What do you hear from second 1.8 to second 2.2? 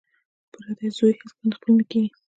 کیږي